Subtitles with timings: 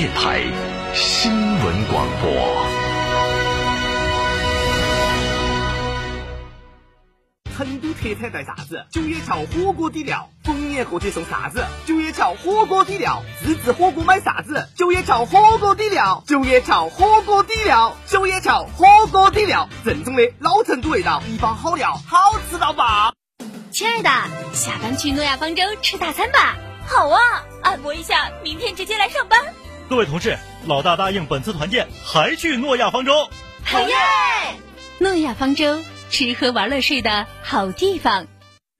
[0.00, 0.40] 电台
[0.94, 2.66] 新闻广播。
[7.54, 8.86] 成都特产带啥子？
[8.90, 11.66] 九叶桥火锅底料，逢年过节送啥子？
[11.84, 14.70] 九叶桥火锅底料，自制火锅买啥子？
[14.74, 23.12] 九叶桥火锅底料，九叶桥火锅底料，九叶桥火锅底料，正宗的老成都味道，一包好料，好吃到爆！
[23.70, 24.08] 亲爱的，
[24.54, 26.56] 下班去诺亚方舟吃大餐吧。
[26.86, 27.20] 好啊，
[27.62, 29.38] 按摩一下，明天直接来上班。
[29.90, 30.38] 各位同事，
[30.68, 33.12] 老大答应本次团建还去诺亚方舟。
[33.64, 33.94] 好耶！
[35.00, 38.28] 诺亚方舟，吃喝玩乐睡的好地方。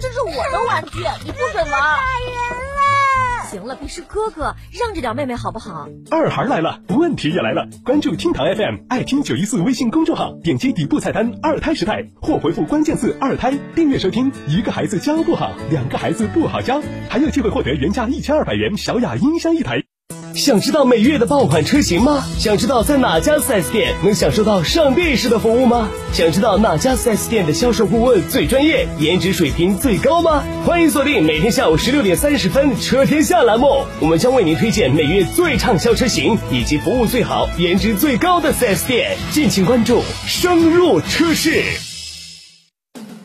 [0.00, 1.72] 这是我的玩具，你不准玩。
[1.72, 3.50] 打人了！
[3.50, 5.88] 行了，别是哥哥，让着点妹妹好不好？
[6.08, 7.66] 二孩来了，问题也来了。
[7.84, 14.30] 关注厅堂 FM，爱听九一四微信公众号，点击底部菜单“二胎时代”或回复关键字“二胎”，订阅收听。
[14.46, 19.82] 一个孩子教不好，两个孩子不好教，还有机会获得原价一千二百元小雅音箱一台。
[20.42, 22.26] 想知道每月的爆款车型吗？
[22.36, 25.88] 想知道在哪家 4S 店能享受到上帝式的服务吗？
[26.12, 30.42] 想知道哪家 4S 店的销售顾问最专业，颜值水平最高吗？
[30.66, 41.62] 欢迎锁定每天下午十六点三十分《车天下》栏目，我们将为您推荐每月最畅销车型以及服务最好、颜值最高的 4S 店，敬请关注，深入车市。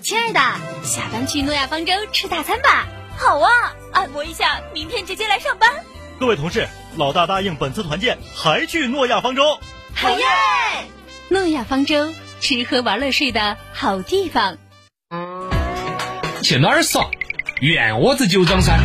[0.04, 0.40] 亲爱的，
[0.84, 2.88] 下班去诺亚方舟吃大餐吧。
[3.18, 3.50] 好啊，
[3.92, 5.68] 按摩一下，明天直接来上班。
[6.20, 9.60] 各位同事，老大答应本次团建还去诺亚方舟。
[9.94, 10.26] 好耶！
[11.30, 14.58] 诺亚方舟，吃喝玩乐睡的好地方。
[16.42, 17.08] 去哪儿耍？
[17.62, 18.80] 圆窝子酒庄噻！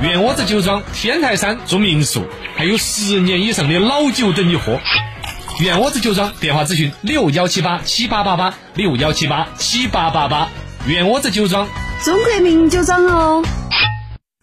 [0.00, 2.24] 圆窝子酒庄天台山住民宿，
[2.56, 4.78] 还有十年以上的老酒等你喝。
[5.58, 10.48] 圆窝子酒庄电话咨询六幺七八七八八八六幺七八七八八八。
[10.86, 11.66] 圆窝子酒庄，
[12.04, 13.44] 中国名酒庄哦。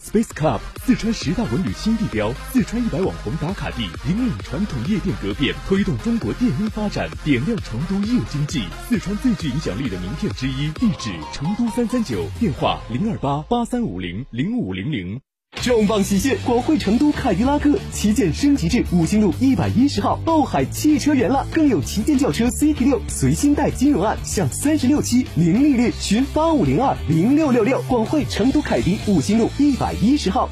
[0.10, 10.72] Space Club，四川十大文旅新地标，四川一百网红打卡地，引领传统夜店革变，推动中国电音发展，点亮成都夜经济，四川最具影响力的名片之一。
[10.72, 15.22] 地址：成都三三九，电话：零二八八三五零零五零零。
[15.62, 16.38] 重磅喜讯！
[16.46, 27.82] 广汇成都凯迪拉克旗舰升级至五星路一百一十号奥海汽车园了，更有旗舰轿车 CT 六随心贷金融案享三十六期零利率，询八五零二零六六六。
[27.90, 30.50] 广汇成都凯迪五星路一百一十号。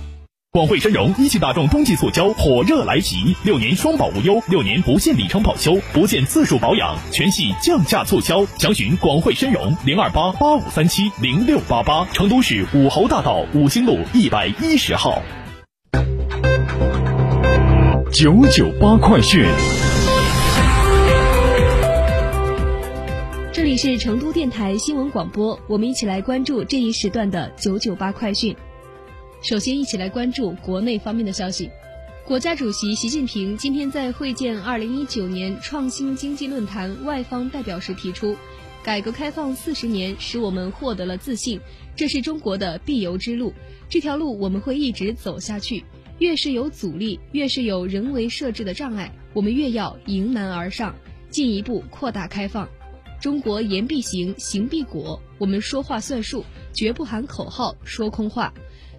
[0.52, 15.22] 广汇深融一汽大众冬季促销火热来袭，六年双保无忧，六年不限里程保修，不限次数保养，全系降价促销，详询广汇深融零二八八五三七零六八八，成都市武侯大道五星路一百一十号。
[18.12, 19.46] 九九八快讯。
[23.52, 28.56] 这里是成都电台新闻广播，我们一起来关注这一时段的九九八快讯。
[29.43, 31.69] 首先，一起来关注国内方面的消息。
[32.25, 38.35] 国家主席习近平今天在会见2019年创新经济论坛外方代表时提出，
[38.83, 41.61] 改革开放四十年使我们获得了自信，
[41.95, 43.53] 这是中国的必由之路，
[43.87, 45.85] 这条路我们会一直走下去。
[46.17, 50.95] 越是有阻力，越是有人为设置的障碍，我们越要迎难而上，
[51.29, 52.67] 进一步扩大开放。
[53.21, 56.43] 中国言必行，行必果，我们说话算数，
[56.73, 58.51] 绝不喊口号说空话。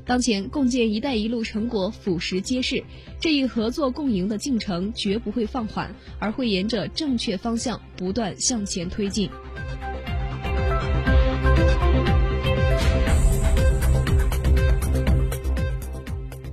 [0.09, 2.83] 当前共建“一带一路”成果俯拾皆是，
[3.21, 9.29] 这一合作共赢的进程绝不会放缓，而会沿着正确方向不断向前推进。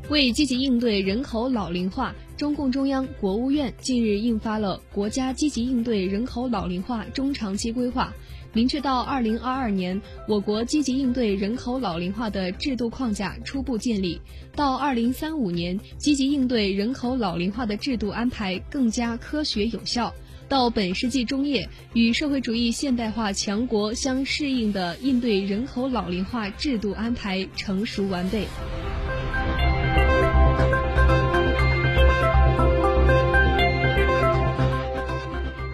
[0.09, 8.13] 为积极应对人口老龄化，中共中央、国务院近日印发了《国家积极应对人口老龄化中长期规划》。
[8.55, 14.17] 明确到二零二二年，我国积极应对人口老龄化的制度框架初步建立；
[14.55, 20.09] 到二零三五年，积极应对人口老龄化的制度安排更加科学有效；
[20.47, 28.47] 到本世纪中叶，与社会主义现代化强国相适应的应对人口老龄化制度安排成熟完备。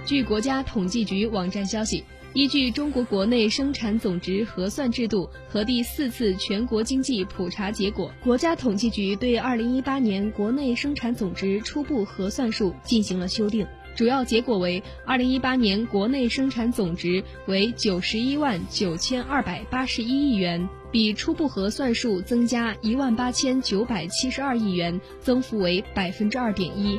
[0.04, 13.68] 据国家统计局网站消息，依据中国国内生产总值核算制度和第四次全国经济普查结果，国家统计局对2018年国内生产总值初步核算数进行了修订，
[13.98, 26.98] 主要结果为2018年国内生产总值为91万9281亿元，比初步核算数增加1万8972亿元，增幅为百分之二点一。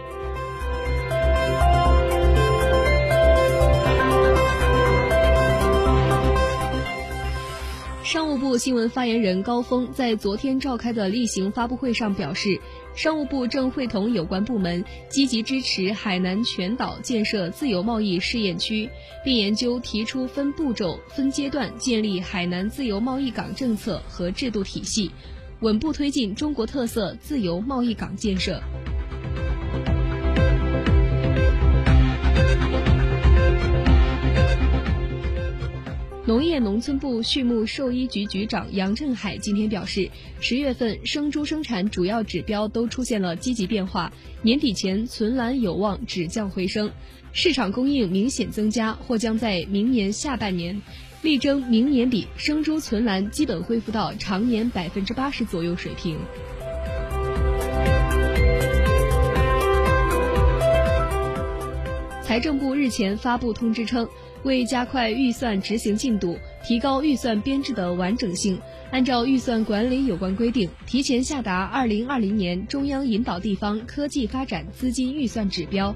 [8.12, 12.60] 商务部新闻发言人高峰在昨天召开的例行发布会上表示，
[12.94, 18.90] 商务部正会同有关部门积极支持海南全岛建设自由贸易试验区，
[19.24, 25.10] 并研究提出分步骤、分阶段建立海南自由贸易港政策和制度体系，
[25.60, 28.62] 稳步推进中国特色自由贸易港建设。
[36.52, 44.12] 农业农村部畜牧兽医局局长杨振海今天表示，十月份生猪生产主要指标都出现了积极变化，
[44.42, 46.90] 年底前存栏有望止降回升，
[47.32, 50.82] 市场供应明显增加，或将在明年下半年，
[51.22, 56.18] 力争明年底生猪存栏基本恢复到常年百分之八十左右水平。
[62.22, 64.06] 财政部日前发布通知称。
[64.44, 68.58] 为加快预算执行进度，提高预算编制的完整性，
[68.90, 75.94] 按照预算管理有关规定，提前下达二零二零年中央引导地方科技发展资金预算指标。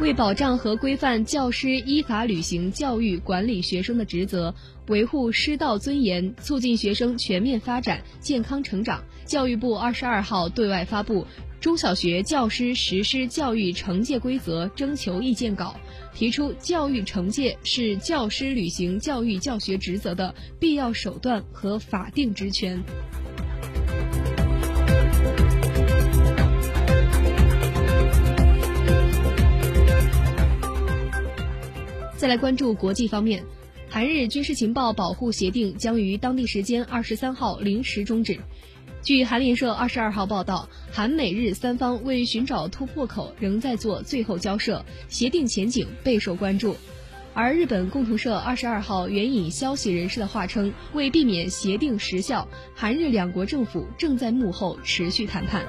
[0.00, 4.54] 为保障和规范教师依法履行教育管理学生的职责，
[4.88, 11.22] 维护师道尊严，促进学生全面发展、健康成长，教育部二十二号对外发布
[11.60, 15.76] 《中小学教师实施教育惩戒规则》征求意见稿，
[16.12, 22.82] 提出教育惩戒是教师履行教育教学职责的必要手段和法定职权。
[32.16, 33.44] 再来关注国际方面，
[33.88, 38.40] 韩日军事情报保护协定将于当地时间二十三号零时终止。
[39.02, 46.76] 据韩联社二十二号报道，韩美日三方为寻找突破口，仍在做最后交涉，协定前景备受关注。
[47.32, 55.64] 而日本共同社二十二号援引消息人士的话称，为避免协定失效，韩日两国政府正在幕后持续谈判。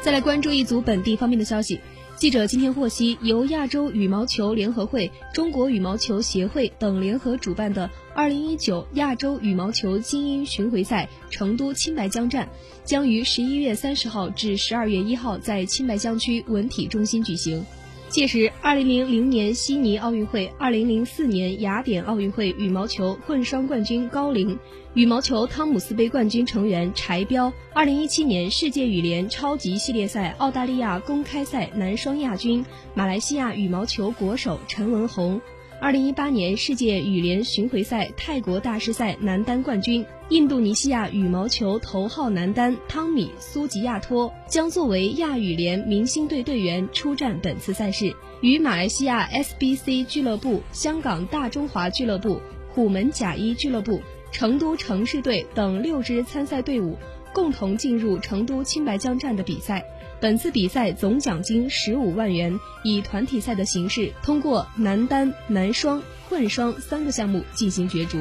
[0.00, 1.80] 再来关注一组本地方面的消息。
[2.24, 12.48] 记者今天获悉，由亚洲羽毛球联合会、中国羽毛球协会等联合主办的2019亚洲羽毛球精英巡回赛成都青白江站，
[12.82, 17.66] 将于11月30号至12月1号在青白江区文体中心举行。
[18.14, 24.56] 届时二零零零年悉尼奥运会、二零零四年雅典奥运会羽毛球混双冠军高龄。
[24.94, 32.64] 羽毛球汤姆斯杯冠军成员柴彪，二零一七年世界羽联超级系列赛澳大利亚公开赛男双亚军，
[32.94, 35.40] 马来西亚羽毛球国手陈文红，
[35.84, 54.00] 二零一八年世界羽联巡回赛泰国大师赛男单冠军，印度尼西亚羽毛球头号男单汤米苏吉亚托将作为亚羽联明星队队员出战本次赛事，与马来西亚 SBC 俱乐部、香港大中华俱乐部、虎门甲一俱乐部。
[54.32, 56.96] 成都城市队等六支参赛队伍
[57.32, 59.84] 共同进入成都青白江站的比赛。
[60.20, 68.18] 本次比赛总奖金十五万元，以团体赛的形式通过男单、男双、混双三个项目进行角逐。